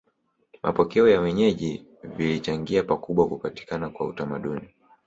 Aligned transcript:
Mapokeo 0.63 1.09
ya 1.09 1.21
wenyeji 1.21 1.85
vilichangia 2.03 2.83
pakubwa 2.83 3.27
kupatikana 3.27 3.89
kwa 3.89 4.07
utamaduni 4.07 4.69